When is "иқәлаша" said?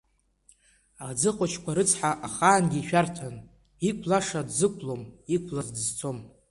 3.89-4.41